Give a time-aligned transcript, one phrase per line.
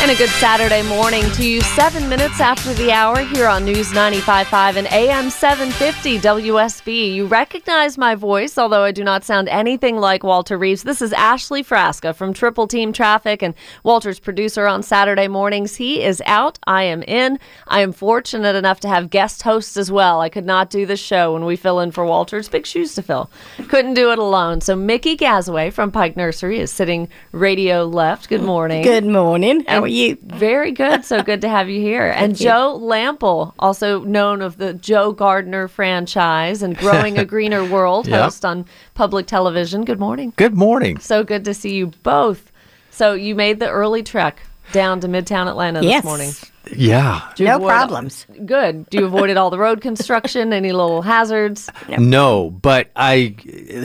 [0.00, 3.90] And a good Saturday morning to you, seven minutes after the hour here on News
[3.92, 7.14] 95.5 and AM 750 WSB.
[7.14, 10.82] You recognize my voice, although I do not sound anything like Walter Reeves.
[10.82, 15.76] This is Ashley Frasca from Triple Team Traffic and Walter's producer on Saturday mornings.
[15.76, 16.58] He is out.
[16.66, 17.38] I am in.
[17.66, 20.20] I am fortunate enough to have guest hosts as well.
[20.20, 23.02] I could not do the show when we fill in for Walter's big shoes to
[23.02, 23.30] fill.
[23.68, 24.60] Couldn't do it alone.
[24.60, 28.28] So Mickey Gazaway from Pike Nursery is sitting radio left.
[28.28, 28.82] Good morning.
[28.82, 29.64] Good morning.
[29.66, 30.18] How are you?
[30.22, 31.04] Very good.
[31.04, 32.06] So good to have you here.
[32.16, 32.46] and you.
[32.46, 38.20] Joe Lamp'l, also known of the Joe Gardener franchise and Growing a Greener World, Yep.
[38.22, 39.84] host on public television.
[39.84, 40.32] Good morning.
[40.36, 40.98] Good morning.
[40.98, 42.50] So good to see you both.
[42.90, 44.40] So you made the early trek
[44.74, 46.02] down to Midtown Atlanta Yes.
[46.02, 46.30] this morning.
[46.76, 47.20] Yeah.
[47.36, 48.26] Did you No avoid- problems.
[48.44, 48.88] Good.
[48.90, 50.52] Do you avoided all the road construction?
[50.52, 51.68] Any little hazards?
[51.98, 53.36] No, but I,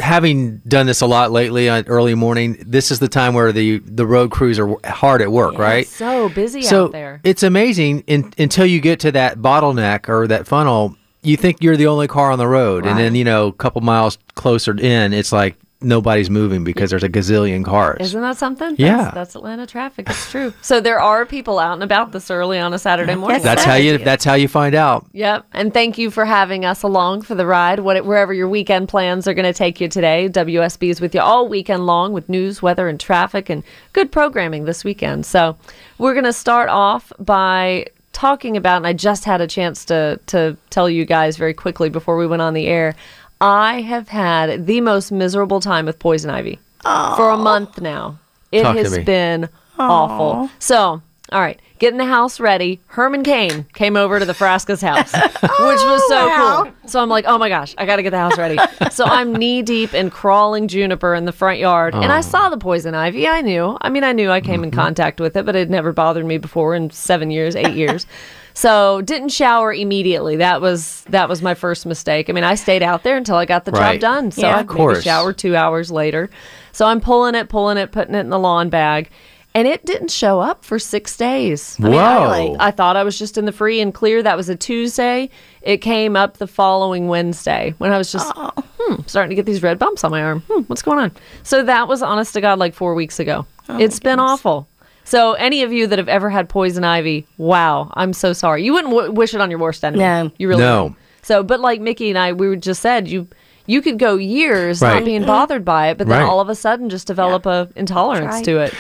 [0.02, 3.80] having done this a lot lately on early morning, this is the time where the
[3.80, 5.88] the road crews are hard at work, right?
[5.88, 7.20] So busy So out there.
[7.24, 10.96] it's amazing in, until you get to that bottleneck or that funnel.
[11.22, 13.82] You think you're the only car on the road, and then you know a couple
[13.82, 17.98] miles closer in, it's like nobody's moving because there's a gazillion cars.
[18.02, 18.76] Isn't that something?
[18.78, 18.98] Yeah.
[18.98, 20.10] That's, that's Atlanta traffic.
[20.10, 20.54] It's true.
[20.62, 23.42] So there are people out and about this early on a Saturday morning.
[23.42, 23.98] that's how you.
[23.98, 25.06] That's how you find out.
[25.14, 25.46] Yep.
[25.54, 29.28] And thank you for having us along for the ride, what, wherever your weekend plans
[29.28, 30.28] are going to take you today.
[30.30, 34.66] WSB is with you all weekend long with news, weather, and traffic and good programming
[34.66, 35.26] this weekend.
[35.26, 35.58] So
[35.98, 40.20] we're going to start off by talking about, and I just had a chance to,
[40.28, 42.96] to tell you guys very quickly before we went on the air.
[43.42, 48.20] I have had the most miserable time with poison ivy for a month now.
[48.52, 49.04] It Talk to has me.
[49.04, 50.50] been awful.
[50.60, 52.82] So, all right, getting the house ready.
[52.88, 56.64] Herman Cain came over to the Frasca's house, which was so oh, wow.
[56.64, 56.74] cool.
[56.90, 58.58] So I'm like, oh my gosh, I got to get the house ready.
[58.92, 62.22] so I'm knee deep in crawling juniper in the front yard, and I oh.
[62.22, 63.28] saw the poison ivy.
[63.28, 63.78] I knew.
[63.82, 64.80] I mean, I knew I came in mm-hmm.
[64.80, 68.06] contact with it, but it never bothered me before in seven years, eight years.
[68.54, 70.36] So didn't shower immediately.
[70.38, 72.30] That was that was my first mistake.
[72.30, 74.32] I mean, I stayed out there until I got the job done.
[74.32, 74.58] So Yeah.
[74.58, 75.04] I Of maybe course.
[75.04, 76.30] showered two hours later.
[76.72, 79.10] So I'm pulling it, pulling it, putting it in the lawn bag.
[79.56, 81.76] And it didn't show up for six days.
[81.80, 82.56] I mean, I, Whoa.
[82.60, 84.22] I thought I was just in the free and clear.
[84.22, 85.32] That was a Tuesday.
[85.64, 89.64] It came up the following Wednesday when I was just hmm, starting to get these
[89.64, 90.44] red bumps on my arm.
[90.48, 91.12] Hmm, what's going on?
[91.42, 93.48] So that was honest to God like four weeks ago.
[93.70, 94.69] it's been awful.
[95.10, 98.64] So any of you that have ever had poison ivy, wow, I'm so sorry.
[98.64, 100.04] You wouldn't w- wish it on your worst enemy.
[100.04, 100.32] No.
[100.38, 100.84] you really No.
[100.84, 101.00] wouldn't.
[101.24, 103.28] So, but like Mickey and I, we just said you.
[103.66, 106.28] You could go years not being bothered by it, but then Right.
[106.28, 108.46] all of a sudden just develop a intolerance right.
[108.46, 108.74] to it.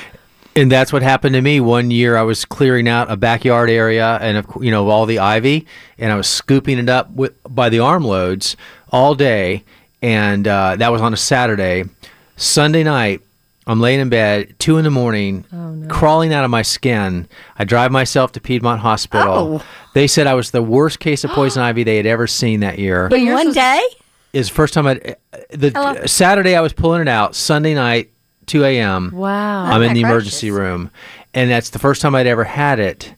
[0.55, 2.17] And that's what happened to me one year.
[2.17, 5.67] I was clearing out a backyard area, and of cou- you know all the ivy,
[5.99, 8.55] and I was scooping it up with, by the armloads
[8.91, 9.63] all day,
[10.01, 11.83] and uh, that was on a Saturday.
[12.35, 13.21] Sunday night,
[13.69, 15.45] I'm laying in bed, two in the morning,
[15.89, 17.27] crawling out of my skin.
[17.57, 19.61] I drive myself to Piedmont Hospital.
[19.61, 19.65] Oh.
[19.93, 22.79] They said I was the worst case of poison ivy they had ever seen that
[22.79, 23.09] year.
[23.09, 23.81] But one was- day?
[24.33, 24.93] Is the first time I
[25.51, 26.05] the Hello?
[26.07, 27.35] Saturday I was pulling it out.
[27.35, 28.11] Sunday night,
[28.47, 29.11] two a.m.
[29.11, 29.65] Wow.
[29.65, 30.09] I'm in the gracious.
[30.09, 30.91] emergency room,
[31.35, 33.13] and that's the first time I'd ever had it.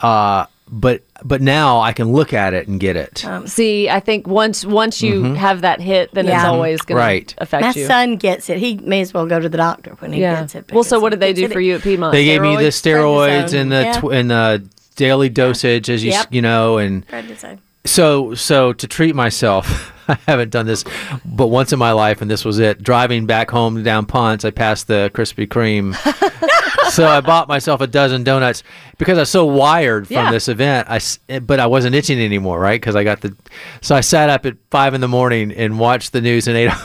[0.00, 3.24] Uh, but but now I can look at it and get it.
[3.24, 5.34] Um, see, I think once once you mm-hmm.
[5.36, 7.28] have that hit, then it's always going Right.
[7.28, 7.86] to affect My you.
[7.86, 8.58] son gets it.
[8.58, 10.40] He may as well go to the doctor when he yeah.
[10.40, 10.72] gets it.
[10.72, 12.12] Well, so what did they gets do it- for you at Piedmont?
[12.12, 13.44] they gave me the Steroids?
[13.46, 14.00] steroids and the Yeah.
[14.00, 16.28] tw- and the daily dosage as you Yep.
[16.32, 17.58] you know and Prednisone.
[17.84, 20.84] so so to treat myself i haven't done this
[21.22, 24.50] but once in my life and this was it driving back home down ponce i
[24.50, 25.94] passed the krispy kreme
[26.96, 28.62] so i bought myself a dozen donuts
[28.98, 30.30] because i was so wired from Yeah.
[30.30, 33.36] this event i s- but i wasn't itching anymore right because i got the
[33.82, 36.70] so i sat up at five in the morning and watched the news and ate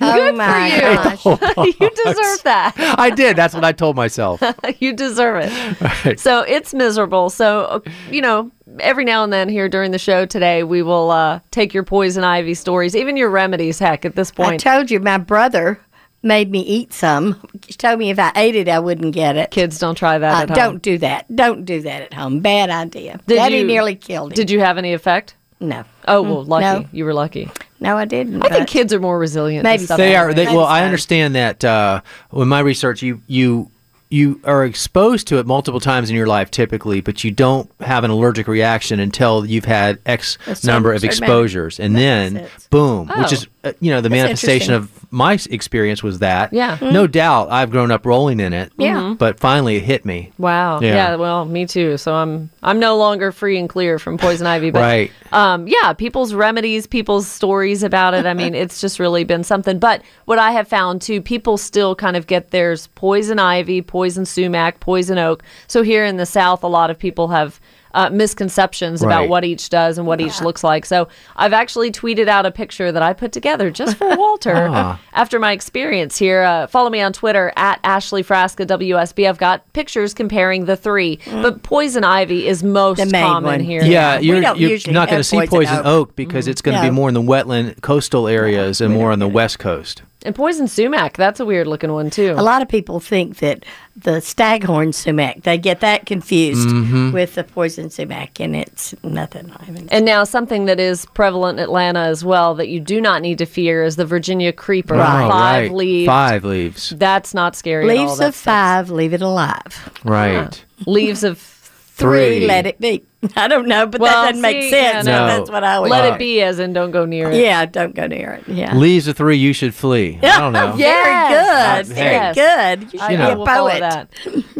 [0.00, 0.80] Oh my you.
[0.80, 1.24] gosh.
[1.80, 2.72] you deserve that.
[2.98, 4.40] i did that's what i told myself
[4.78, 5.80] you deserve it.
[6.04, 6.20] Right.
[6.20, 7.30] So it's miserable.
[7.30, 11.10] So uh, you know, every now and then here during the show today, we will
[11.10, 13.78] uh, take your poison ivy stories, even your remedies.
[13.80, 14.64] Heck, at this point.
[14.64, 15.80] I told you my brother
[16.22, 17.40] made me eat some.
[17.66, 19.50] He told me if I ate it, I wouldn't get it.
[19.50, 20.56] kids don't try that Uh, at home.
[20.56, 21.34] don't do that.
[21.34, 22.40] Don't do that at home.
[22.40, 23.20] Bad idea.
[23.26, 24.36] Did Daddy you- nearly killed him.
[24.36, 25.34] Did you have any effect?
[25.60, 25.84] No.
[26.06, 26.64] Oh well, lucky.
[26.82, 26.88] no.
[26.92, 27.50] You were lucky.
[27.80, 28.44] No, I didn't.
[28.44, 29.64] I think kids are more resilient.
[29.64, 30.34] to Maybe stuff they like are.
[30.34, 31.64] They, well, I understand that.
[31.64, 32.00] Uh,
[32.32, 33.70] in my research, you you
[34.10, 38.04] you are exposed to it multiple times in your life typically, but you don't have
[38.04, 41.22] an allergic reaction until you've had X certain- number of certain amount.
[41.30, 43.22] exposures, and That then boom, Oh.
[43.22, 46.52] which is uh, you know the That's manifestation of my experience was that.
[46.52, 46.78] Yeah.
[46.80, 48.72] no doubt, I've grown up rolling in it.
[48.78, 48.94] Yeah.
[49.00, 49.18] Mhm.
[49.18, 50.32] but finally it hit me.
[50.38, 50.80] Wow.
[50.80, 50.94] Yeah.
[50.94, 51.14] Yeah.
[51.16, 51.96] Well, me too.
[51.98, 54.70] So I'm I'm no longer free and clear from poison ivy.
[54.70, 55.10] But Right.
[55.32, 58.26] um, yeah, people's remedies, people's stories about it.
[58.26, 59.78] I mean, it's just really been something.
[59.78, 63.97] But what I have found too, people still kind of get theirs poison ivy, poison
[64.24, 65.42] sumac, poison oak.
[65.66, 67.60] So here in the South, a lot of people have.
[67.94, 70.84] Uh, misconceptions about what each does and what each looks like.
[70.84, 75.00] So I've actually tweeted out a picture that I put together just for Walter Ah.
[75.14, 76.42] after my experience here.
[76.42, 79.26] Uh, follow me on Twitter at Ashley Frasca WSB.
[79.26, 83.60] I've got pictures comparing the three, but poison ivy is most common one.
[83.60, 83.82] here.
[83.82, 85.86] Yeah, We you're, don't you're not going to see poison poison oak.
[86.10, 89.18] oak, because it's going to be more in the wetland coastal areas and more on
[89.18, 90.02] the west coast.
[90.24, 92.34] And poison sumac, that's a weird looking one too.
[92.36, 97.12] A lot of people think that the staghorn sumac, they get that confused Mm-hmm.
[97.12, 99.52] with the poison sumac, and it's nothing.
[99.56, 103.00] I haven't And now something that is prevalent in Atlanta as well that you do
[103.00, 104.94] not need to fear is the Virginia creeper.
[104.96, 105.26] Right.
[105.26, 105.72] Oh, Five right.
[105.72, 106.06] leaves.
[106.08, 106.90] Five leaves.
[106.96, 108.04] That's not scary at all.
[108.06, 109.90] Leaves That's- of five, leave it alive.
[110.04, 110.32] Right.
[110.32, 112.46] that's- Leaves of Three, Three.
[112.46, 113.04] let it be.
[113.36, 114.72] I don't know, but Well, that doesn't make sense.
[114.72, 115.26] yeah, so no.
[115.26, 116.12] That's what I always let Right.
[116.14, 117.36] it be as in don't go near it.
[117.40, 118.46] Yeah, don't go near it.
[118.48, 118.76] Yeah.
[118.76, 120.20] Leaves of three, you should flee.
[120.22, 120.74] I don't know.
[120.76, 121.88] Yes.
[121.92, 122.36] Very good.
[122.36, 122.36] Yes.
[122.36, 122.94] Very good.
[122.94, 123.26] You I should know.
[123.26, 123.80] be a will follow poet.
[123.80, 124.08] that.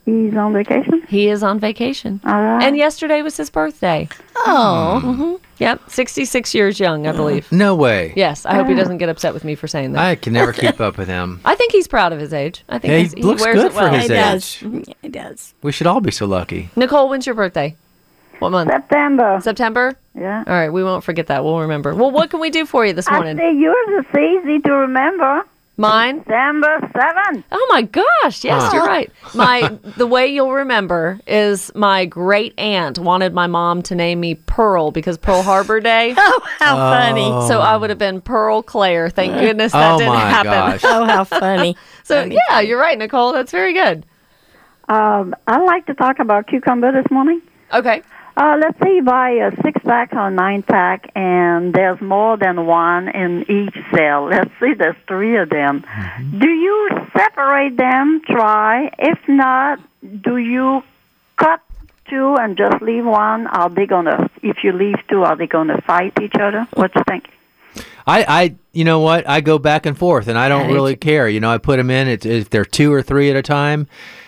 [0.06, 1.02] He's on vacation.
[1.08, 2.20] He is on vacation.
[2.26, 2.62] All right.
[2.64, 4.10] And yesterday was his birthday.
[4.36, 5.36] Oh, mm-hmm.
[5.60, 7.50] Yep, 66 years young, I believe.
[7.54, 8.12] No way.
[8.18, 10.04] Yes, I hope he doesn't get upset with me for saying that.
[10.04, 11.40] I can never keep up with him.
[11.46, 12.64] I think he's proud of his age.
[12.68, 13.94] I think Yeah, he he's, he looks wears good it for well.
[13.94, 14.20] his it age.
[14.20, 14.62] does.
[14.62, 15.54] Yeah, It does.
[15.62, 16.70] We should all be so lucky.
[16.76, 17.76] Nicole, when's your birthday?
[18.40, 18.72] What month?
[18.72, 19.40] September.
[19.42, 19.96] September?
[20.16, 20.44] yeah.
[20.46, 21.46] All right, we won't forget that.
[21.46, 21.96] We'll remember.
[21.96, 23.38] Well, what can we do for you this I morning?
[23.38, 25.46] say yours is easy to remember.
[25.76, 26.20] Mine?
[26.20, 27.44] December 7th.
[27.52, 28.44] Oh my gosh!
[28.44, 29.12] Yes, you're right.
[29.34, 34.36] My the way you'll remember is my great aunt wanted my mom to name me
[34.36, 36.14] Pearl because Pearl Harbor Day.
[36.26, 37.26] Oh, how funny.
[37.48, 39.10] So I would have been Pearl Claire.
[39.10, 40.52] Thank goodness that oh didn't my happen.
[40.52, 40.82] gosh.
[40.84, 41.76] Oh, how funny.
[42.06, 43.32] So yeah, you're right, Nicole.
[43.32, 44.06] That's very good.
[44.90, 47.42] Um, I'd like to talk about cucumber this morning.
[47.74, 48.04] Okay.
[48.36, 52.66] Uh, let's say you buy a six pack or nine pack, and there's more than
[52.66, 54.26] one in each cell.
[54.30, 55.86] Let's say there's three of them.
[56.40, 58.22] Do you separate them?
[58.26, 58.90] Try.
[58.98, 60.82] If not, do you
[61.38, 61.62] cut
[62.10, 63.46] two and just leave one?
[63.46, 64.30] Are they gonna?
[64.42, 66.68] If you leave two, are they gonna fight each other?
[66.74, 67.30] What you think?
[68.06, 69.28] I, I, you know what?
[69.30, 71.30] I go back and forth, and I don't really care.
[71.30, 72.08] You know, I put them in.
[72.08, 73.88] It's, if they're two or three at a time,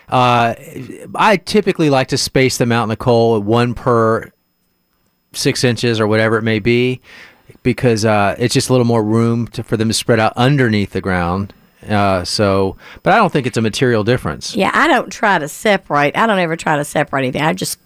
[0.09, 0.55] uh,
[1.15, 4.31] I typically like to space them out in the coal, one per
[5.33, 7.01] six inches or whatever it may be,
[7.63, 10.91] because uh, it's just a little more room to, for them to spread out underneath
[10.91, 11.53] the ground.
[11.87, 14.55] Uh, so, but I don't think it's a material difference.
[14.55, 16.17] Yeah, I don't try to separate.
[16.17, 17.41] I don't ever try to separate anything.
[17.41, 17.79] I just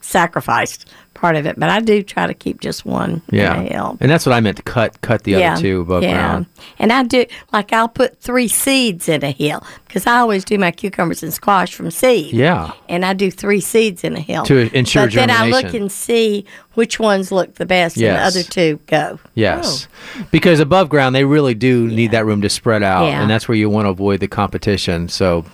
[0.00, 3.68] sacrificed part of it, but I do try to keep just one Yeah, in a
[3.70, 3.98] hill.
[4.00, 6.46] and that's what I meant to cut cut the other two above ground.
[6.78, 10.56] And I do like I'll put three seeds in a hill because I always do
[10.58, 12.32] my cucumbers and squash from seed.
[12.32, 12.72] Yeah.
[12.88, 15.90] And I do three seeds in a hill To ensure But then I look and
[15.92, 18.08] see which ones look the best, Yes.
[18.10, 19.18] and the other two go.
[19.34, 20.26] Yes, oh.
[20.30, 23.20] because above ground they really do need that room to spread out, Yeah.
[23.20, 25.08] and that's where you want to avoid the competition.
[25.08, 25.44] So,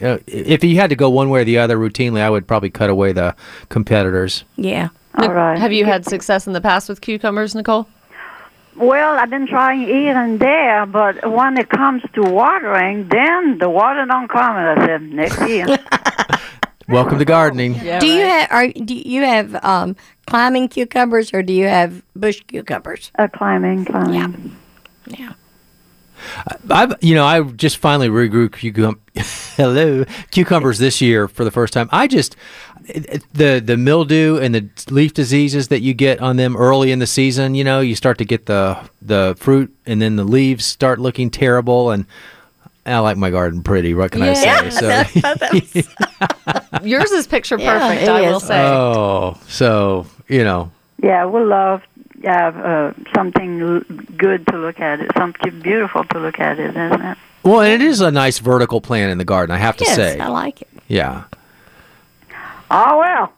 [0.00, 2.70] uh, if you had to go one way or the other routinely, I would probably
[2.70, 3.34] cut away the
[3.68, 4.44] competitors.
[4.56, 4.88] Yeah.
[5.14, 5.58] All right.
[5.58, 7.86] Have you had success in the past with cucumbers, Nicole?
[8.76, 13.70] Well, I've been trying here and there, but when it comes to watering, then the
[13.70, 14.54] water don't come.
[14.56, 15.66] And I said next year.
[16.88, 17.74] Welcome to gardening.
[17.76, 17.98] Yeah.
[17.98, 22.42] do you have are do you have um, climbing cucumbers or do you have bush
[22.46, 23.10] cucumbers?
[23.18, 24.54] uh, climbing, climbing.
[25.08, 25.32] Yeah.
[26.70, 28.98] I've you know I just finally regrew cucum-
[29.56, 31.88] hello cucumbers this year for the first time.
[31.92, 32.36] I just
[32.86, 36.92] it- it- the the mildew and the leaf diseases that you get on them early
[36.92, 37.54] in the season.
[37.54, 41.30] You know, you start to get the the fruit and then the leaves start looking
[41.30, 41.90] terrible.
[41.90, 42.06] And
[42.84, 43.94] I like my garden pretty.
[43.94, 44.68] What can I Yeah.
[44.68, 45.04] say?
[45.82, 45.82] So
[46.82, 48.42] Yours is picture perfect, it I will is.
[48.46, 48.60] say.
[48.64, 50.70] oh, so you know
[51.02, 51.82] Yeah, we love
[52.26, 53.58] have uh, something
[54.16, 55.00] good to look at.
[55.00, 57.18] It something beautiful to look at it, isn't it?
[57.42, 59.94] Well, and it is a nice vertical plant in the garden, I have to Yes,
[59.96, 60.18] say.
[60.18, 60.68] I like it.
[60.88, 61.24] Yeah.
[62.70, 63.32] Oh well.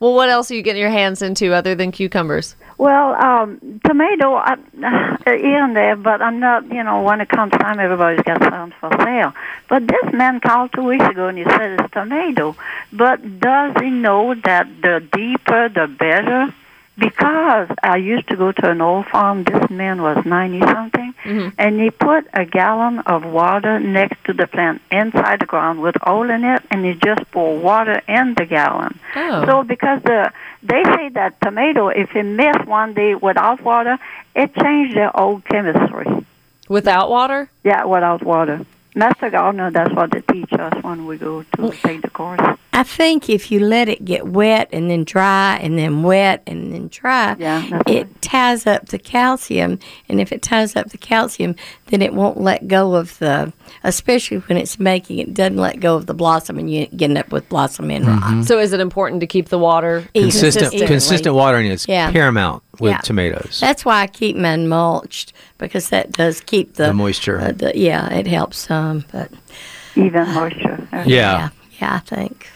[0.00, 2.56] Well, what else are you getting your hands into other than cucumbers?
[2.76, 4.56] Well, um, tomato uh,
[5.24, 6.66] here and there, but I'm not.
[6.72, 9.32] You know, when it comes time, everybody's got some for sale.
[9.68, 12.56] But this man called two weeks ago and he said it's tomato.
[12.92, 16.52] But does he know that the deeper the better?
[16.98, 19.44] Because I used to go to an old farm.
[19.44, 21.48] This man was ninety something, mm-hmm.
[21.58, 25.96] and he put a gallon of water next to the plant inside the ground with
[26.06, 29.00] oil in it, and he just poured water in the gallon.
[29.16, 29.46] Oh.
[29.46, 30.32] So because the
[30.62, 33.98] they say that tomato, if it miss one day without water,
[34.36, 36.26] it changed their old chemistry.
[36.68, 37.50] Without water?
[37.64, 38.66] Yeah, without water.
[38.94, 42.58] Master Gardener, that's what they teach us when we go to take the course.
[42.74, 46.72] I think if you let it get wet and then dry and then wet and
[46.72, 49.78] then dry, Yeah, it ties up the calcium.
[50.08, 51.54] And if it ties up the calcium,
[51.88, 53.52] then it won't let go of the,
[53.84, 57.30] especially when it's making it doesn't let go of the blossom and you get up
[57.30, 58.46] with blossom end rot.
[58.46, 62.10] So is it important to keep the water Consistent consistent watering is Yeah.
[62.10, 62.98] paramount with Yeah.
[62.98, 63.58] tomatoes.
[63.60, 67.38] That's why I keep mine mulched because that does keep the, The moisture.
[67.38, 69.30] uh, the, yeah, it helps some, but
[69.94, 70.88] even moisture.
[70.90, 71.04] yeah.
[71.06, 71.48] yeah,
[71.78, 72.48] yeah, I think.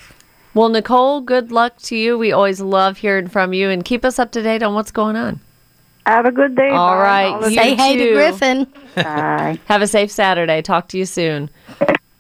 [0.56, 2.16] Well, Nicole, good luck to you.
[2.16, 5.14] We always love hearing from you and keep us up to date on what's going
[5.14, 5.38] on.
[6.06, 6.70] Have a good day.
[6.70, 7.02] All Bye.
[7.02, 7.26] right.
[7.26, 8.06] All Say hey too.
[8.06, 8.66] to Griffin.
[8.94, 9.60] Bye.
[9.66, 10.62] Have a safe Saturday.
[10.62, 11.50] Talk to you soon.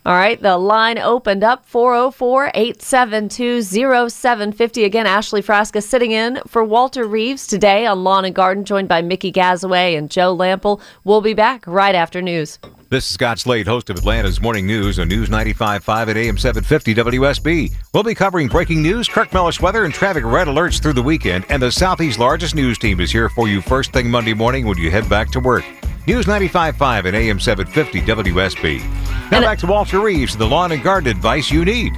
[0.06, 3.60] All right, the line opened up 404 872
[4.08, 4.84] 0750.
[4.84, 9.02] Again, Ashley Frasca sitting in for Walter Reeves today on Lawn and Garden, joined by
[9.02, 10.80] Mickey Gazaway and Joe Lamp'l.
[11.02, 12.60] We'll be back right after news.
[12.88, 16.94] This is Scott Slade, host of Atlanta's Morning News on News 95.5 at AM 750
[16.94, 17.74] WSB.
[17.92, 21.46] We'll be covering breaking news, Kirk Mellish weather, and traffic red alerts through the weekend.
[21.48, 24.78] And the Southeast's largest news team is here for you first thing Monday morning when
[24.78, 25.64] you head back to work.
[26.06, 29.05] News 95.5 at AM 750 WSB.
[29.30, 31.96] Now And- back to Walter Reeves, the lawn and garden advice you need.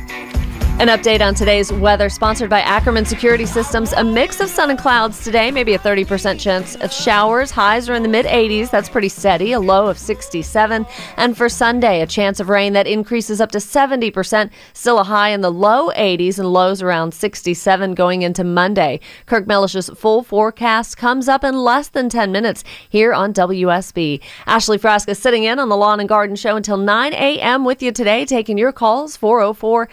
[0.80, 3.92] An update on today's weather sponsored by Ackerman Security Systems.
[3.94, 7.50] A mix of sun and clouds today, maybe a 30% chance of showers.
[7.50, 8.70] Highs are in the mid 80s.
[8.70, 10.86] That's pretty steady, a low of 67.
[11.16, 14.52] And for Sunday, a chance of rain that increases up to 70%.
[14.72, 19.00] Still a high in the low 80s and lows around 67 going into Monday.
[19.26, 24.20] Kirk Mellish's full forecast comes up in less than 10 minutes here on WSB.
[24.46, 27.64] Ashley Frasca sitting in on the Lawn and Garden Show until 9 a.m.
[27.64, 29.88] with you today, taking your calls 404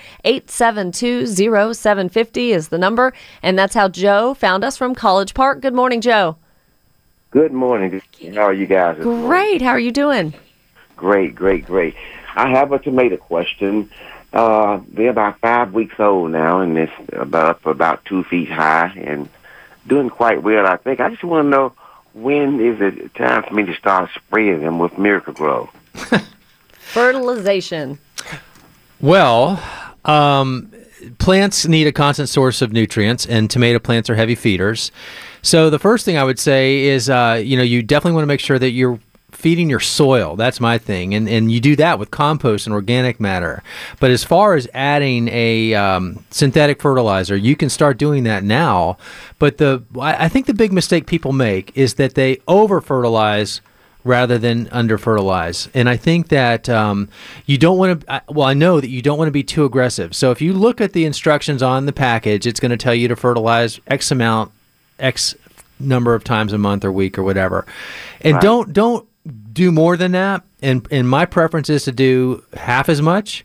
[0.77, 3.13] 872 0750 is the number.
[3.41, 5.61] And that's how Joe found us from College Park.
[5.61, 6.37] Good morning, Joe.
[7.31, 8.01] Good morning.
[8.33, 8.97] How are you guys?
[9.01, 9.61] Great.
[9.61, 10.33] How are you doing?
[10.95, 11.95] Great, great, great.
[12.35, 13.89] I have a tomato question.
[14.33, 19.29] Uh, they're about five weeks old now, and it's about about two feet high and
[19.87, 20.65] doing quite well.
[20.65, 20.99] I think.
[20.99, 21.73] I just want to know
[22.13, 25.69] when is it time for me to start spraying them with Miracle-Gro?
[26.71, 27.99] Fertilization.
[29.01, 29.61] Well,
[30.05, 30.71] um,
[31.17, 34.91] plants need a constant source of nutrients, and tomato plants are heavy feeders.
[35.41, 38.27] So the first thing I would say is, uh, you know, you definitely want to
[38.27, 38.99] make sure that you're
[39.31, 40.35] feeding your soil.
[40.35, 43.61] That's my thing, and and you do that with compost and organic matter.
[43.99, 48.97] But as far as adding a um, synthetic fertilizer, you can start doing that now.
[49.37, 53.61] But the I think the big mistake people make is that they over fertilize
[54.05, 55.67] rather than under fertilize.
[55.73, 57.09] And I think that um,
[57.45, 60.15] you don't want to, well, I know that you don't want to be too aggressive.
[60.15, 63.09] So if you look at the instructions on the package, it's going to tell you
[63.09, 64.51] to fertilize X amount,
[64.99, 65.35] X
[65.79, 67.65] number of times a month or week or whatever.
[68.21, 69.05] And don't, don't,
[69.51, 73.43] do more than that, and and my preference is to do half as much,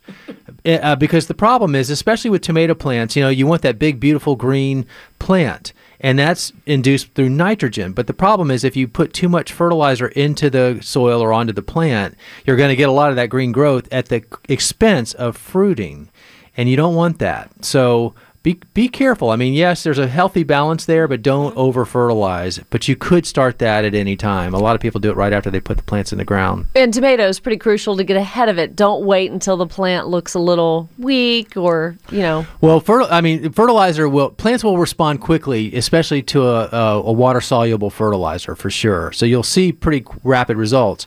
[0.63, 3.99] uh, because the problem is, especially with tomato plants, you know, you want that big,
[3.99, 4.85] beautiful green
[5.17, 7.93] plant, and that's induced through nitrogen.
[7.93, 11.53] But the problem is, if you put too much fertilizer into the soil or onto
[11.53, 12.15] the plant,
[12.45, 16.09] you're going to get a lot of that green growth at the expense of fruiting,
[16.57, 17.63] and you don't want that.
[17.63, 19.29] So be be careful.
[19.29, 22.59] I mean, yes, there's a healthy balance there, but don't over fertilize.
[22.71, 24.53] But you could start that at any time.
[24.53, 26.65] A lot of people do it right after they put the plants in the ground.
[26.75, 28.75] And tomatoes, pretty crucial to get ahead of it.
[28.75, 33.21] Don't wait until the plant looks a little weak or, you know, Well, fertil- I
[33.21, 38.55] mean, fertilizer will plants will respond quickly, especially to a, a, a water soluble fertilizer
[38.55, 39.11] for sure.
[39.11, 41.05] So you'll see pretty rapid results.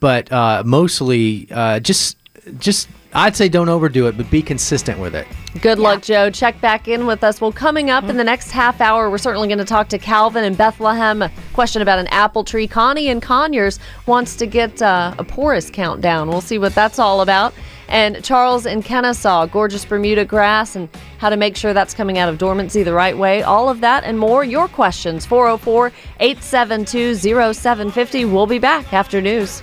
[0.00, 2.18] But uh, mostly, uh, just
[2.58, 5.26] just I'd say don't overdo it, but be consistent with it.
[5.60, 6.30] Good luck, Joe.
[6.30, 7.40] Check back in with us.
[7.40, 10.42] Well, coming up in the next half hour, we're certainly going to talk to Calvin
[10.42, 11.22] in Bethlehem.
[11.22, 12.66] A question about an apple tree.
[12.66, 16.28] Connie in Conyers wants to get uh, a porous countdown.
[16.28, 17.54] We'll see what that's all about.
[17.88, 22.28] And Charles in Kennesaw, gorgeous Bermuda grass, and how to make sure that's coming out
[22.28, 23.42] of dormancy the right way.
[23.42, 24.42] All of that and more.
[24.42, 28.24] Your questions 404 872 0750.
[28.24, 29.62] We'll be back after news.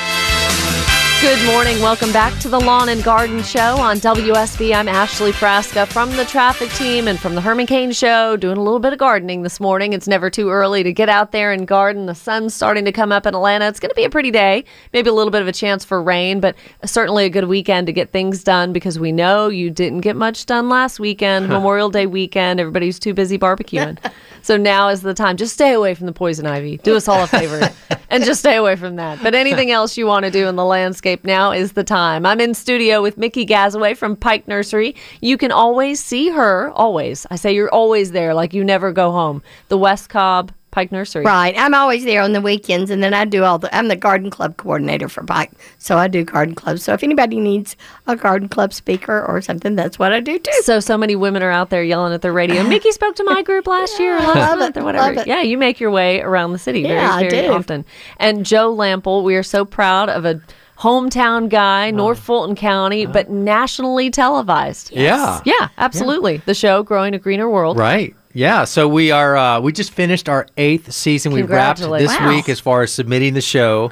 [1.21, 1.79] Good morning.
[1.83, 4.73] Welcome back to the Lawn and Garden Show on WSB.
[4.73, 8.63] I'm Ashley Frasca from the traffic team and from the Herman Cain Show, doing a
[8.63, 9.93] little bit of gardening this morning.
[9.93, 12.07] It's never too early to get out there and garden.
[12.07, 13.67] The sun's starting to come up in Atlanta.
[13.67, 16.01] It's going to be a pretty day, maybe a little bit of a chance for
[16.01, 20.01] rain, but certainly a good weekend to get things done because we know you didn't
[20.01, 22.59] get much done last weekend, Memorial Day weekend.
[22.59, 23.99] Everybody's too busy barbecuing.
[24.41, 25.37] so now is the time.
[25.37, 26.77] Just stay away from the poison ivy.
[26.77, 27.69] Do us all a favor
[28.09, 29.21] and just stay away from that.
[29.21, 32.25] But anything else you want to do in the landscape, now is the time.
[32.25, 34.95] I'm in studio with Mickey Gazaway from Pike Nursery.
[35.21, 37.25] You can always see her, always.
[37.29, 39.43] I say you're always there, like you never go home.
[39.67, 41.25] The West Cobb Pike Nursery.
[41.25, 41.53] Right.
[41.57, 43.73] I'm always there on the weekends, and then I do all the.
[43.75, 46.81] I'm the garden club coordinator for Pike, so I do garden clubs.
[46.81, 47.75] So if anybody needs
[48.07, 50.51] a garden club speaker or something, that's what I do too.
[50.61, 52.63] So so many women are out there yelling at the radio.
[52.63, 55.23] Mickey spoke to my group last year, or last month, it, or whatever.
[55.27, 57.85] Yeah, you make your way around the city Yeah, very very often.
[58.17, 60.41] And Joe Lample, we are so proud of a
[60.81, 64.91] hometown guy, North Fulton County, but nationally televised.
[64.91, 65.39] Yeah.
[65.45, 66.37] Yeah, absolutely.
[66.37, 67.77] The show Growing a Greener World.
[67.77, 68.15] Right.
[68.33, 68.63] Yeah.
[68.63, 69.37] So we are.
[69.37, 71.33] Uh, we just finished our eighth season.
[71.33, 72.29] We wrapped this Wow.
[72.29, 73.91] week as far as submitting the show,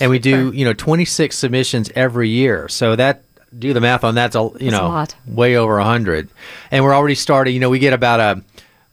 [0.00, 2.68] and we do you know 26 submissions every year.
[2.68, 3.22] So that
[3.58, 6.28] do the math on that's a you That's a know way over hundred,
[6.70, 7.54] and we're already starting.
[7.54, 8.42] You know, we get about a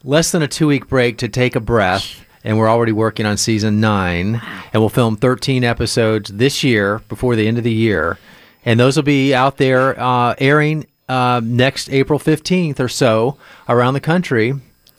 [0.04, 2.25] less than a two week break to take a breath.
[2.46, 4.40] And we're already working on season nine,
[4.72, 8.20] and we'll film 13 episodes this year before the end of the year,
[8.64, 13.38] and those will be out there uh, airing um, next April 15th or so
[13.68, 14.54] around the country.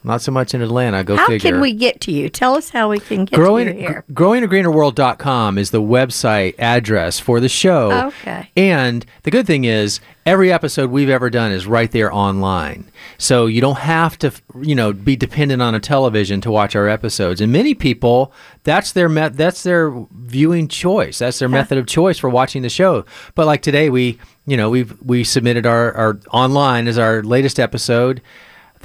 [0.06, 1.02] Not so much in Atlanta.
[1.02, 1.20] Go figure.
[1.20, 1.50] How figure.
[1.50, 2.28] can we get to you?
[2.28, 4.04] Tell us how we can get Growing, to you here.
[4.12, 7.90] gr- growingagreenerworld.com is the website address for the show.
[8.06, 8.48] Okay.
[8.56, 12.88] And the good thing is, every episode we've ever done is right there online.
[13.19, 16.88] So you don't have to, you know, be dependent on a television to watch our
[16.88, 17.40] episodes.
[17.40, 21.19] And many people, that's their met, that's their viewing choice.
[21.19, 23.04] That's their method of choice for watching the show.
[23.34, 27.58] But like today, we, you know, we've we submitted our, our online as our latest
[27.58, 28.23] episode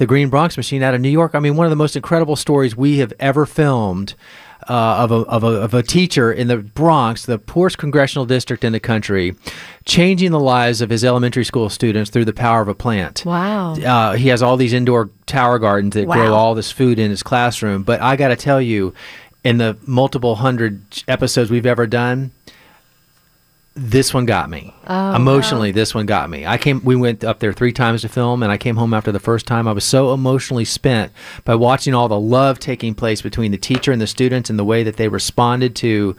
[0.02, 1.32] the Green Bronx Machine out of New York.
[1.32, 4.14] I mean, one of the most incredible stories we have ever filmed
[4.68, 8.64] uh, of, a, of, a, of a teacher in the Bronx, the poorest congressional district
[8.64, 9.36] in the country,
[9.84, 13.22] changing the lives of his elementary school students through the power of a plant.
[13.24, 13.74] Wow.
[13.74, 17.22] Uh, he has all these indoor tower gardens that grow all this food in his
[17.22, 17.84] classroom.
[17.84, 18.94] But I got to tell you,
[19.44, 22.32] in the multiple hundred episodes we've ever done,
[23.74, 25.70] this one got me emotionally.
[25.70, 26.44] This one got me.
[26.44, 26.84] I came.
[26.84, 29.46] We went up there three times to film, and I came home after the first
[29.46, 29.66] time.
[29.66, 31.10] I was so emotionally spent
[31.44, 34.64] by watching all the love taking place between the teacher and the students, and the
[34.64, 36.14] way that they responded to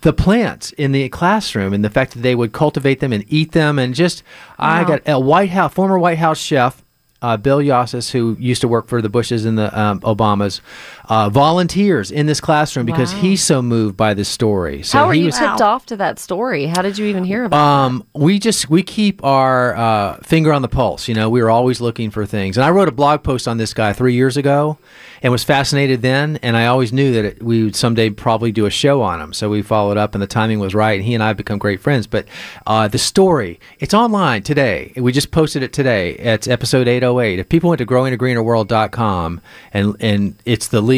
[0.00, 3.52] the plants in the classroom, and the fact that they would cultivate them and eat
[3.52, 4.22] them, and just
[4.58, 6.82] I got a White House former White House chef.
[7.22, 10.60] Uh, Bill Yosses, who used to work for the Bushes and the um, Obamas,
[11.08, 13.20] uh, volunteers in this classroom because Wow.
[13.20, 14.82] he's so moved by this story.
[14.82, 16.66] So How were he you was, tipped off to that story?
[16.66, 20.62] How did you even hear about um, we just we keep our uh, finger on
[20.62, 21.08] the pulse.
[21.08, 22.56] You know, we were always looking for things.
[22.56, 24.78] And I wrote a blog post on this guy three years ago,
[25.22, 26.38] and was fascinated then.
[26.42, 29.32] And I always knew that it, we would someday probably do a show on him.
[29.32, 30.94] So we followed up, and the timing was right.
[30.98, 32.06] And he and I have become great friends.
[32.06, 32.26] But
[32.66, 34.92] uh, the story, it's online today.
[34.96, 36.14] We just posted it today.
[36.14, 37.38] It's episode 808.
[37.38, 39.40] If people went to growingagreenerworld.com
[39.72, 40.95] and and it's the lead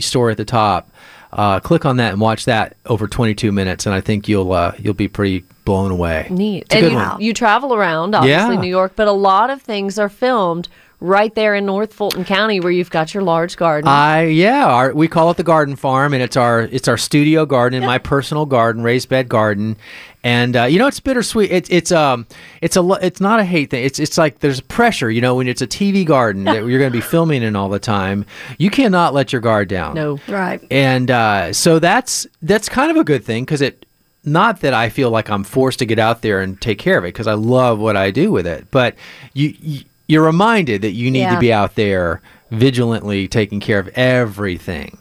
[0.00, 0.90] story at the top.
[1.32, 4.72] Uh, click on that and watch that over 22 minutes, and I think you'll uh,
[4.78, 6.28] you'll be pretty blown away.
[6.30, 6.72] Neat.
[6.72, 7.20] And good you, one.
[7.20, 8.60] you travel around, obviously Yeah.
[8.60, 10.68] New York, but a lot of things are filmed
[11.00, 13.88] right there in North Fulton County where you've got your large garden.
[13.88, 17.46] I yeah, our, we call it the garden farm, and it's our it's our studio
[17.46, 19.76] garden, my personal garden, raised bed garden,
[20.22, 21.50] and uh, you know it's bittersweet.
[21.50, 22.26] It's it's um
[22.62, 23.84] it's a it's not a hate thing.
[23.84, 26.90] It's it's like there's pressure, you know, when it's a TV garden that you're going
[26.92, 28.24] to be filming in all the time.
[28.58, 29.94] You cannot let your guard down.
[29.94, 30.18] no.
[30.28, 30.60] Right.
[30.70, 33.86] And uh, so that's that's kind of a good thing because it
[34.24, 37.04] not that I feel like I'm forced to get out there and take care of
[37.04, 38.96] it because I love what I do with it, but
[39.32, 41.34] you, you you're reminded that you need Yeah.
[41.34, 44.98] to be out there vigilantly taking care of everything.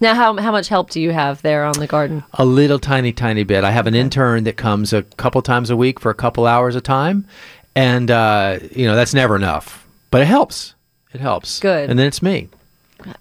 [0.00, 2.22] Now, how, how much help do you have there on the garden?
[2.34, 3.64] A little tiny tiny bit.
[3.64, 6.76] I have an intern that comes a couple times a week for a couple hours
[6.76, 7.26] a time,
[7.74, 10.74] and uh, you know that's never enough, but it helps.
[11.12, 11.58] It helps.
[11.58, 11.90] Good.
[11.90, 12.48] And then it's me.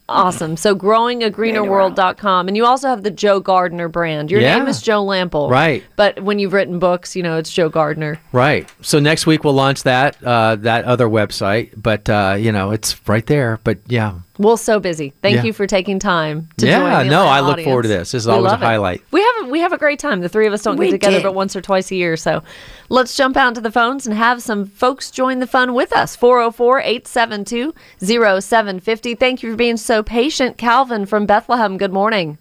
[0.10, 0.58] Awesome.
[0.58, 2.48] So growingagreenerworld.com.
[2.48, 4.32] And you also have the Joe Gardener brand.
[4.32, 4.58] Your Yeah.
[4.58, 5.50] name is Joe Lamp'l.
[5.50, 5.84] Right.
[5.96, 8.20] But when you've written books, you know, it's Joe Gardener.
[8.32, 8.68] Right.
[8.82, 12.96] So next week we'll launch that uh, that other website, but uh, you know it's
[13.08, 13.60] right there.
[13.64, 15.14] But yeah, Well, so busy.
[15.22, 15.44] Thank Yeah.
[15.44, 17.08] you for taking time to Yeah, join.
[17.08, 18.12] the no, Atlanta I look forward to this.
[18.12, 19.02] This is We always a love it.
[19.12, 20.22] We have a, we have a great time.
[20.22, 21.24] The three of us don't We get together did.
[21.24, 22.16] but once or twice a year.
[22.18, 22.44] So
[22.90, 26.16] let's jump out to the phones and have some folks join the fun with us.
[26.16, 29.16] 404 872 0750.
[29.16, 30.58] Thank you for being so patient.
[30.58, 32.38] Calvin from Bethlehem, good morning.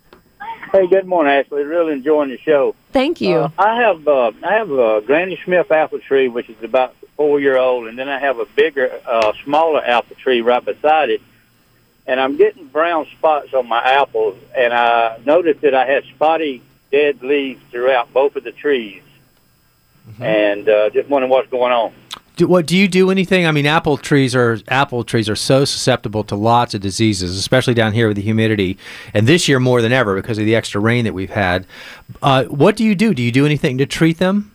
[0.73, 1.63] Hey, good morning, Ashley.
[1.63, 2.75] Really enjoying the show.
[2.93, 3.37] Thank you.
[3.37, 7.41] Uh, I have uh, I have a Granny Smith apple tree, which is about four
[7.41, 11.23] year old, and then I have a bigger, uh, smaller apple tree right beside it.
[12.07, 16.63] And I'm getting brown spots on my apples, and I noticed that I had spotty
[16.93, 19.03] dead leaves throughout both of the trees.
[20.21, 21.93] And uh, just wondering what's going on.
[22.37, 23.45] do, what do you do anything?
[23.45, 27.75] I mean, apple trees are apple trees are so susceptible to lots of diseases, especially
[27.75, 28.79] down here with the humidity,
[29.13, 31.67] and this year more than ever because of the extra rain that we've had.
[32.23, 33.15] Uh, what do you do?
[33.15, 34.53] Do you do anything to treat them?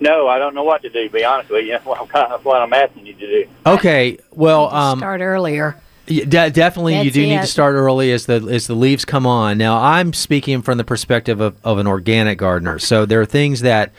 [0.00, 1.04] No, I don't know what to do.
[1.04, 3.26] To be honest with you, that's what I'm, kind of, what I'm asking you to
[3.26, 3.48] do.
[3.66, 5.76] Okay, well, um, Start earlier.
[6.08, 9.04] Yeah, de- definitely, you That's do need to start early as the as the leaves
[9.04, 9.58] come on.
[9.58, 12.78] Now, I'm speaking from the perspective of, of an organic gardener.
[12.78, 13.92] So there are things that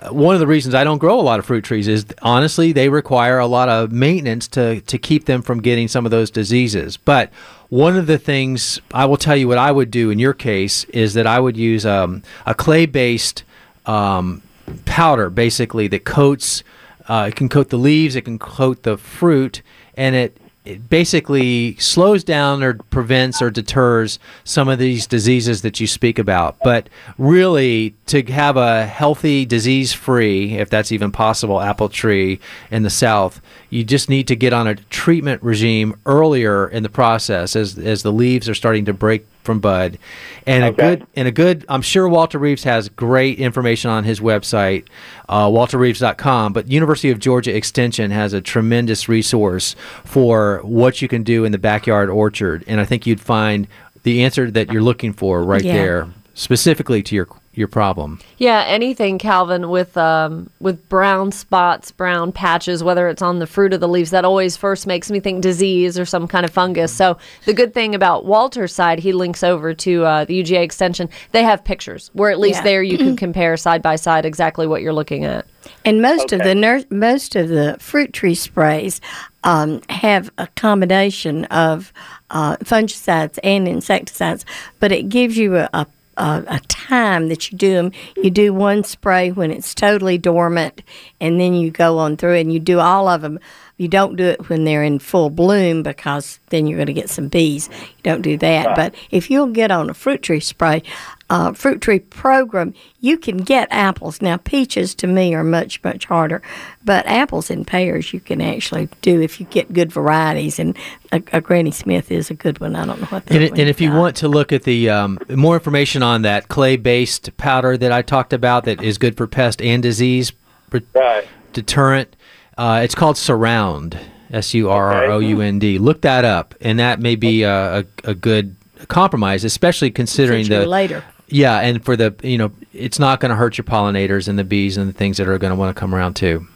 [0.00, 2.72] uh, one of the reasons I don't grow a lot of fruit trees is honestly
[2.72, 6.30] they require a lot of maintenance to to keep them from getting some of those
[6.30, 6.96] diseases.
[6.96, 7.32] But
[7.70, 10.84] one of the things I will tell you what I would do in your case
[10.84, 13.44] is that I would use um, a clay based
[13.86, 14.42] um,
[14.84, 16.62] powder, basically that coats.
[17.08, 19.62] Uh, it can coat the leaves, it can coat the fruit,
[19.96, 20.36] and it
[20.68, 26.18] it basically slows down or prevents or deters some of these diseases that you speak
[26.18, 26.58] about.
[26.62, 32.38] But really, to have a healthy, disease free, if that's even possible, apple tree
[32.70, 36.88] in the South, you just need to get on a treatment regime earlier in the
[36.88, 39.98] process as, as the leaves are starting to break from bud.
[40.46, 44.20] And a good and a good I'm sure Walter Reeves has great information on his
[44.20, 44.86] website,
[45.28, 51.22] uh, walterreeves.com, but University of Georgia Extension has a tremendous resource for what you can
[51.22, 52.64] do in the backyard orchard.
[52.66, 53.66] And I think you'd find
[54.02, 55.72] the answer that you're looking for right Yeah.
[55.74, 57.26] there, specifically to your
[57.58, 58.20] your problem.
[58.38, 63.74] Yeah, anything, Calvin, with um, with brown spots, brown patches, whether it's on the fruit
[63.74, 66.92] or the leaves, that always first makes me think disease or some kind of fungus.
[66.94, 71.08] So the good thing about Walter's side, he links over to uh, the UGA extension.
[71.32, 72.64] They have pictures where at least Yeah.
[72.64, 75.46] there you can compare side by side exactly what you're looking at.
[75.84, 79.00] And most of the nur- most of the fruit tree sprays
[79.44, 81.92] um, have a combination of
[82.30, 84.44] uh, fungicides and insecticides,
[84.80, 85.86] but it gives you a, a
[86.18, 87.92] a, a time that you do them.
[88.16, 90.82] You do one spray when it's totally dormant,
[91.20, 93.38] and then you go on through and you do all of them.
[93.76, 97.08] You don't do it when they're in full bloom because then you're going to get
[97.08, 97.68] some bees.
[97.72, 98.74] You don't do that.
[98.74, 100.82] But if you'll get on a fruit tree spray,
[101.30, 104.22] uh, fruit tree program, you can get apples.
[104.22, 106.40] Now, peaches to me are much, much harder,
[106.84, 110.58] but apples and pears you can actually do if you get good varieties.
[110.58, 110.76] And
[111.12, 112.74] a, a Granny Smith is a good one.
[112.76, 114.88] I don't know what the And, it, and if you want to look at the
[114.88, 119.26] um, more information on that clay-based powder that I talked about, that is good for
[119.26, 120.32] pest and disease
[120.70, 121.26] pre- Right.
[121.52, 122.16] deterrent,
[122.56, 123.98] uh, it's called Surround.
[124.30, 125.78] S U R R O U N D.
[125.78, 128.56] Look that up, and that may be a, a, a good
[128.88, 131.02] compromise, especially considering the later.
[131.28, 134.44] Yeah, and for the you know, it's not going to hurt your pollinators and the
[134.44, 136.46] bees and the things that are going to want to come around too.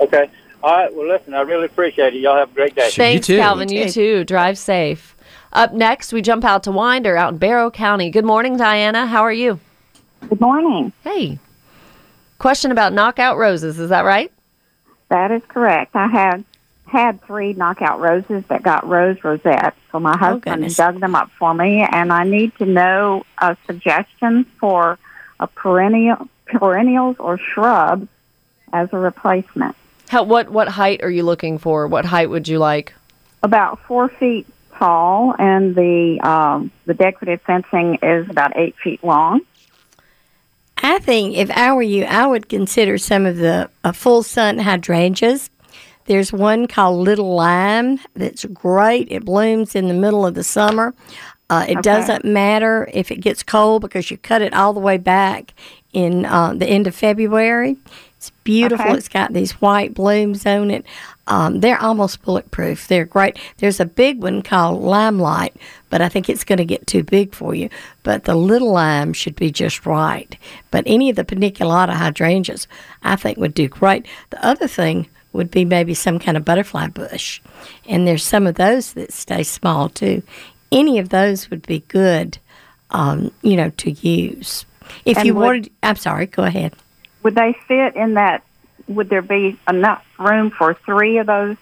[0.00, 0.30] Okay.
[0.62, 0.94] All right.
[0.94, 2.20] Well, listen, I really appreciate it.
[2.20, 2.88] Y'all have a great day.
[2.90, 3.04] Sure.
[3.04, 3.36] You Thanks, too.
[3.38, 3.68] Calvin.
[3.68, 3.90] You You too.
[3.92, 4.24] too.
[4.24, 5.14] Drive safe.
[5.52, 8.10] Up next, we jump out to Winder out in Barrow County.
[8.10, 9.06] Good morning, Diana.
[9.06, 9.60] How are you?
[10.28, 10.92] Good morning.
[11.04, 11.38] Hey.
[12.38, 13.78] Question about knockout roses.
[13.78, 14.32] Is that right?
[15.08, 15.96] That is correct.
[15.96, 16.44] I had
[16.88, 19.76] had three knockout roses that got rose rosettes.
[19.92, 20.76] So my husband goodness.
[20.76, 24.98] dug them up for me, and I need to know uh, suggestions for
[25.40, 28.08] a perennial perennials or shrubs
[28.72, 29.76] as a replacement.
[30.08, 31.86] How, what what height are you looking for?
[31.86, 32.94] What height would you like?
[33.42, 34.46] About four feet
[34.78, 39.40] tall, and the um, the decorative fencing is about eight feet long.
[40.78, 44.58] I think if I were you, I would consider some of the uh, full sun
[44.58, 45.50] hydrangeas.
[46.08, 49.08] There's one called Little Lime that's great.
[49.10, 50.94] It blooms in the middle of the summer.
[51.50, 54.96] Uh, it doesn't matter if it gets cold because you cut it all the way
[54.96, 55.52] back
[55.92, 57.76] in uh, the end of February.
[58.16, 58.86] It's beautiful.
[58.86, 58.96] Okay.
[58.96, 60.84] It's got these white blooms on it.
[61.26, 62.88] Um, they're almost bulletproof.
[62.88, 63.38] They're great.
[63.58, 65.54] There's a big one called Limelight,
[65.90, 67.68] but I think it's going to get too big for you.
[68.02, 70.36] But the little lime should be just right.
[70.70, 72.66] But any of the paniculata hydrangeas,
[73.02, 74.06] I think would do great.
[74.30, 77.40] The other thing, would be maybe some kind of butterfly bush.
[77.88, 80.22] And there's some of those that stay small too.
[80.72, 82.38] Any of those would be good,
[82.90, 84.64] um, you know, to use.
[85.04, 86.74] If And you would- wanted, I'm sorry, go ahead.
[87.22, 88.42] Would they fit in that?
[88.86, 91.56] Would there be enough room for three of those?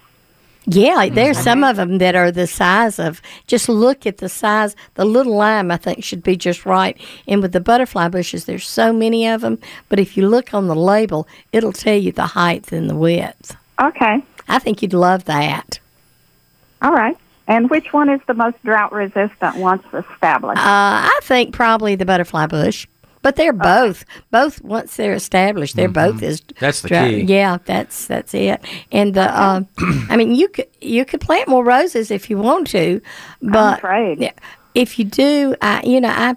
[0.68, 3.22] Yeah, there's some of them that are the size of.
[3.46, 4.74] Just look at the size.
[4.94, 7.00] The little lime, I think, should be just right.
[7.29, 9.61] And with the butterfly bushes, there's so many of them.
[9.88, 13.57] But if you look on the label, it'll tell you the height and the width.
[13.81, 14.24] Okay.
[14.48, 15.79] I think you'd love that.
[16.83, 17.16] All right.
[17.48, 20.59] And which one is the most drought resistant once established?
[20.59, 22.88] Uh, I think probably the butterfly bush.
[23.26, 27.20] But they're both both once they're established, they're both is That's the dry- key.
[27.22, 28.60] Yeah, that's that's it.
[28.92, 29.62] And the uh,
[30.08, 33.00] I mean, you could you could plant more roses if you want to,
[33.42, 34.20] but afraid.
[34.20, 34.30] yeah,
[34.76, 36.36] if you do, I you know I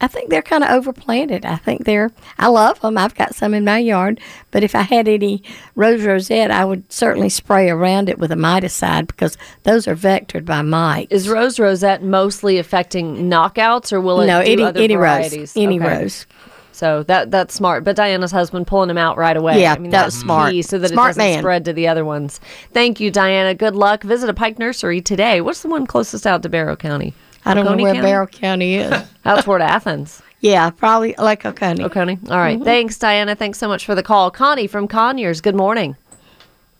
[0.00, 1.44] I, think they're kind of overplanted.
[1.44, 2.96] I think they're I love them.
[2.98, 5.42] I've got some in my yard, but if I had any
[5.74, 10.44] rose rosette, I would certainly spray around it with a miticide because those are vectored
[10.44, 11.12] by mites.
[11.12, 15.54] Is rose rosette mostly affecting knockouts, or will it no do any other any varieties?
[15.54, 15.98] rose any Okay.
[16.02, 16.26] rose.
[16.72, 17.84] So that that's smart.
[17.84, 19.60] But Diana's husband pulling him out right away.
[19.60, 20.52] Yeah, I mean, that that's smart.
[20.52, 21.38] key so that Smart it doesn't man.
[21.40, 22.40] spread to the other ones.
[22.72, 23.54] Thank you, Diana.
[23.54, 24.02] Good luck.
[24.02, 25.42] Visit a Pike Nursery today.
[25.42, 27.12] What's the one closest out to Barrow County?
[27.44, 28.06] I don't Oconee know where County?
[28.06, 28.92] Barrow County is.
[29.24, 30.22] Out toward Athens.
[30.40, 31.84] yeah, probably like Oconee.
[31.84, 32.18] Oconee.
[32.28, 32.56] All right.
[32.56, 32.64] Mm-hmm.
[32.64, 33.34] Thanks, Diana.
[33.34, 34.30] Thanks so much for the call.
[34.30, 35.40] Connie from Conyers.
[35.40, 35.96] Good morning.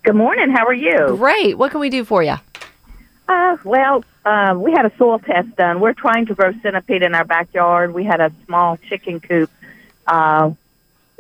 [0.03, 0.51] Good morning.
[0.51, 1.17] How are you?
[1.17, 1.59] Great.
[1.59, 2.37] What can we do for you?
[3.29, 5.81] Uh, well, uh, we had a soil test done.
[5.81, 7.95] We're trying to grow centipede in our backyard.
[7.95, 9.51] We had a small chicken coop
[10.07, 10.51] uh,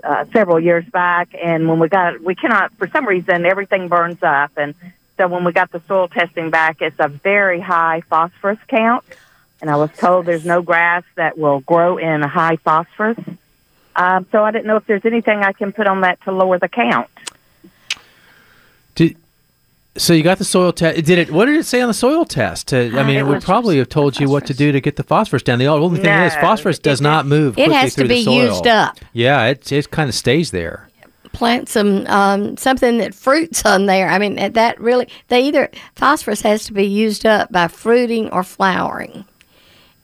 [0.03, 3.88] uh, several years back, and when we got it, we cannot, for some reason, everything
[3.88, 4.53] burns up.
[4.57, 4.74] And
[5.18, 9.05] so when we got the soil testing back, it's a very high phosphorus count.
[9.61, 13.18] And I was told there's no grass that will grow in high phosphorus.
[13.96, 16.59] Um, so I didn't know if there's anything I can put on that to lower
[16.59, 17.09] the count.
[18.94, 19.16] Did,
[19.96, 21.05] so you got the soil test.
[21.05, 21.31] Did it?
[21.31, 22.68] What did it say on the soil test?
[22.68, 24.96] To, I mean, it, it would probably have told you what to do to get
[24.96, 25.59] the phosphorus down.
[25.59, 27.59] The only thing is, No, phosphorus it does not move.
[27.59, 28.99] It has to be used up.
[29.12, 30.88] Yeah, it it kind of stays there.
[31.33, 34.09] Plant some um, something that fruits on there.
[34.09, 38.29] I mean, that- that really they either phosphorus has to be used up by fruiting
[38.31, 39.25] or flowering,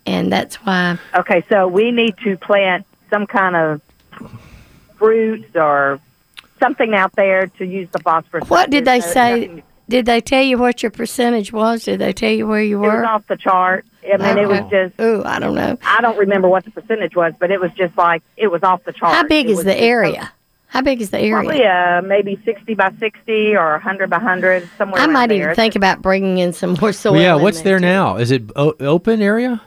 [0.06, 0.98] and that's why.
[1.14, 3.80] Okay, so we need to plant some kind of
[4.96, 6.00] fruits or
[6.60, 8.48] something out there to use the phosphorus.
[8.48, 9.40] What did they There's no- say?
[9.46, 11.84] nothing- Did they tell you what your percentage was?
[11.84, 12.92] Did they tell you where you were?
[12.92, 13.84] It was off the chart.
[14.02, 15.00] I mean, it was just.
[15.00, 15.78] Ooh, I don't know.
[15.84, 18.82] I don't remember what the percentage was, but it was just like it was off
[18.84, 19.14] the chart.
[19.14, 20.32] How big It is the just area?
[20.68, 21.34] How big is the area?
[21.34, 25.00] Probably uh, maybe sixty by sixty or hundred by hundred, somewhere.
[25.00, 25.42] I around might there.
[25.44, 27.12] even think about bringing in some more soil.
[27.12, 27.84] Well, yeah, what's there too.
[27.86, 28.16] now?
[28.16, 29.60] Is it o- open area?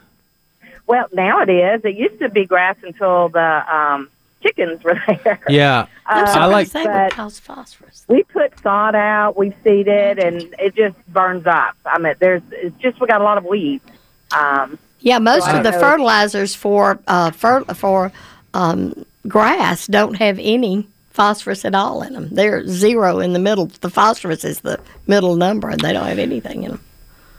[0.89, 1.85] Well, now it is.
[1.85, 4.09] It used to be grass until the um,
[4.41, 5.39] chickens were there.
[5.47, 6.67] Yeah, I'm Uh, I like.
[6.67, 8.03] surprised they would but- cause phosphorus.
[8.07, 11.75] We put sod out, we seeded, and it just burns up.
[11.85, 13.85] I mean, there's it's just we got a lot of weeds.
[14.31, 15.79] Um, Yeah, most I of the know.
[15.79, 18.11] fertilizers for uh, fer- for
[18.55, 22.29] um, grass don't have any phosphorus at all in them.
[22.31, 23.67] They're zero in the middle.
[23.67, 26.81] The phosphorus is the middle number, and they don't have anything in them.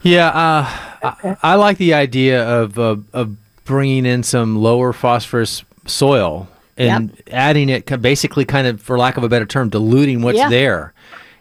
[0.03, 5.63] Yeah, uh, I, I like the idea of uh, of bringing in some lower phosphorus
[5.87, 10.39] soil and adding it, basically, kind of, for lack of a better term, diluting what's
[10.39, 10.49] Yeah.
[10.49, 10.95] there,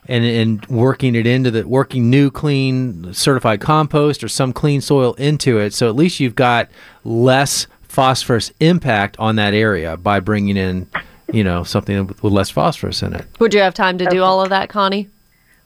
[0.07, 5.13] and and working it into the working new clean certified compost or some clean soil
[5.13, 5.73] into it.
[5.73, 6.67] So at least you've got
[7.05, 10.87] less phosphorus impact on that area by bringing in,
[11.31, 13.25] you know, something with, with less phosphorus in it.
[13.39, 15.07] Would you have time to do all of that, Connie?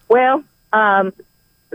[0.09, 1.11] well, um,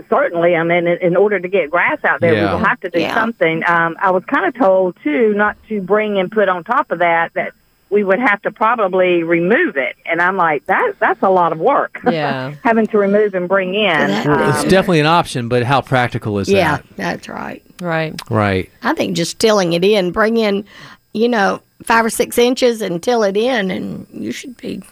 [0.09, 0.55] certainly.
[0.55, 2.45] I mean, in, in order to get grass out there, Yeah.
[2.45, 3.13] we will have to do Yeah.
[3.15, 3.63] something.
[3.67, 6.99] Um, I was kind of told too not to bring and put on top of
[6.99, 7.53] that that
[7.91, 11.59] we would have to probably remove it, and I'm like, that that's a lot of
[11.59, 11.99] work.
[12.11, 12.53] Yeah.
[12.63, 14.11] having to remove and bring in.
[14.27, 16.85] Um, It's definitely an option, but how practical is yeah, that?
[16.97, 17.63] Yeah, that's right.
[17.81, 18.13] Right.
[18.29, 18.69] Right.
[18.83, 20.65] I think just tilling it in, bring in,
[21.13, 24.83] you know, five or six inches and till it in, and you should be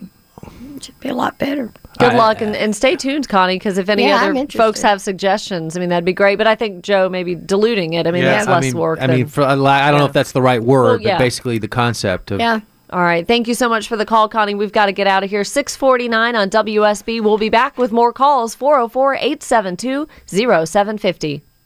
[0.84, 1.72] should be a lot better.
[2.00, 5.02] Good I- luck and, and stay tuned, Connie, because if any Yeah, other folks have
[5.02, 6.38] suggestions, I mean, that'd be great.
[6.38, 8.08] But I think Joe maybe diluting it.
[8.08, 9.00] I mean, that's I less mean, work.
[9.00, 11.16] I than, mean, for, I don't know if that's the right word, Well, yeah.
[11.18, 12.62] but basically the concept of Yeah.
[12.90, 13.28] All right.
[13.28, 14.56] Thank you so much for the call, Connie.
[14.56, 15.44] We've got to get out of here.
[15.44, 17.22] 649 on WSB.
[17.22, 18.56] We'll be back with more calls.
[18.56, 21.44] 404 872 0750.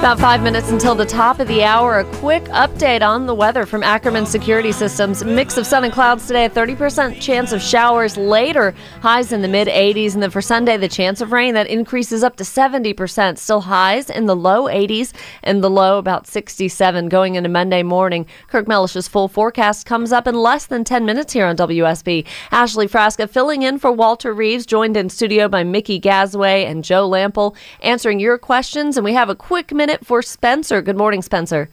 [0.00, 1.98] About five minutes until the top of the hour.
[1.98, 5.22] A quick update on the weather from Ackerman Security Systems.
[5.22, 6.46] Mix of sun and clouds today.
[6.46, 8.74] A 30% chance of showers later.
[9.02, 10.14] Highs in the mid 80s.
[10.14, 13.36] And then for Sunday, the chance of rain that increases up to 70%.
[13.36, 18.24] Still highs in the low 80s and the low about 67 going into Monday morning.
[18.48, 22.24] Kirk Mellish's full forecast comes up in less than 10 minutes here on WSB.
[22.50, 27.06] Ashley Frasca filling in for Walter Reeves, joined in studio by Mickey Gazaway and Joe
[27.06, 28.96] Lamp'l, answering your questions.
[28.96, 30.80] And we have a quick minute for Spencer.
[30.82, 31.68] Good morning, Spencer.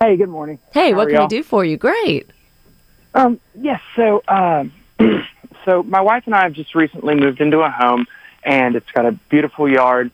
[0.00, 0.58] Hey, good morning.
[0.72, 1.28] Hey, How what can we y'all?
[1.28, 1.76] do for you?
[1.76, 2.28] Great.
[3.14, 3.80] Um, yes.
[3.96, 4.72] So, um,
[5.64, 8.06] so my wife and I have just recently moved into a home,
[8.42, 10.10] and it's got a beautiful yard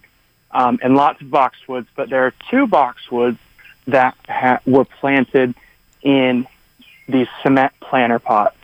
[0.50, 1.86] um, and lots of boxwoods.
[1.94, 3.38] But there are two boxwoods
[3.86, 5.54] that ha- were planted
[6.02, 6.46] in
[7.08, 8.56] these cement planter pots,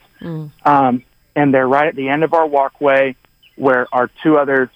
[0.64, 1.04] um,
[1.36, 3.14] and they're right at the end of our walkway
[3.56, 4.70] where our two other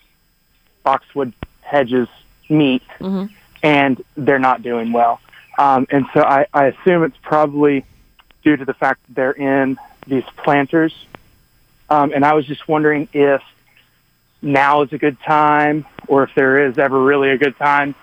[0.85, 2.07] boxwood hedges
[2.49, 3.31] meet, Mhm.
[3.63, 5.21] and they're not doing well.
[5.59, 7.85] Um, and so I, I assume it's probably
[8.45, 10.95] due to the fact that they're in these planters.
[11.89, 13.41] Um, and I was just wondering if
[14.43, 17.95] now is a good time, or if there is ever really a good time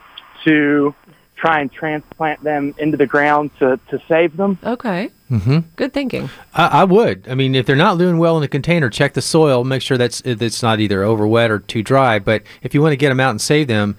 [0.46, 0.94] to
[1.36, 4.58] try and transplant them into the ground to, to save them.
[4.64, 5.10] Okay.
[5.30, 5.60] Mm-hmm.
[5.76, 6.30] Good thinking.
[6.54, 7.28] I, I would.
[7.28, 9.64] I mean, if they're not doing well in the container, check the soil.
[9.64, 12.20] Make sure that's it's not either over wet or too dry.
[12.20, 13.98] But if you want to get them out and save them,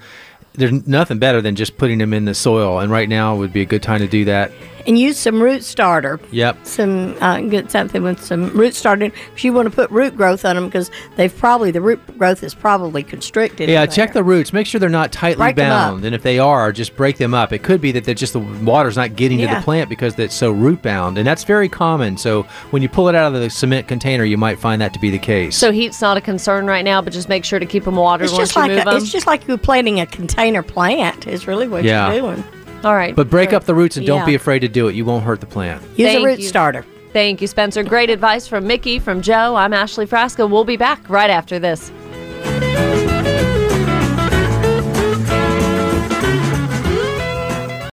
[0.54, 2.78] there's nothing better than just putting them in the soil.
[2.78, 4.52] And right now would be a good time to do that.
[4.86, 6.20] And use some root starter.
[6.30, 6.66] Yep.
[6.66, 9.06] Some uh, get something with some root starter.
[9.06, 12.42] If you want to put root growth on them, because they've probably the root growth
[12.42, 13.70] is probably constricted.
[13.70, 14.52] Yeah, check the roots.
[14.52, 15.90] Make sure they're not tightly Break 'em up.
[15.92, 17.52] bound, and if they are, just break them up.
[17.52, 20.34] It could be that they're just the water's not getting to the plant because it's
[20.34, 22.18] so root bound, and that's very common.
[22.18, 24.98] So when you pull it out of the cement container, you might find that to
[25.00, 25.56] be the case.
[25.56, 28.24] So heat's not a concern right now, but just make sure to keep them watered
[28.26, 28.96] It's once just you like move a, them.
[28.98, 31.26] it's just like you're planting a container plant.
[31.26, 32.12] Is really what Yeah.
[32.12, 32.44] you're doing.
[32.84, 33.14] All right.
[33.16, 34.26] but break up the roots and don't Yeah.
[34.26, 34.94] be afraid to do it.
[34.94, 35.82] You won't hurt the plant.
[35.96, 36.46] Use Thank a root you.
[36.48, 36.84] starter.
[37.12, 37.82] Thank you, Spencer.
[37.84, 39.54] Great advice from Mickey, from Joe.
[39.54, 40.50] I'm Ashley Frasca.
[40.50, 41.92] We'll be back right after this.